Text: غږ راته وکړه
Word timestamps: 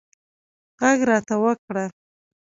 غږ 0.81 0.99
راته 1.09 1.35
وکړه 1.43 1.85